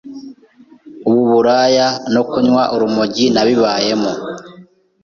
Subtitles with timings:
[1.09, 4.11] Ubu buraya no kunywa urumogi nabibayemo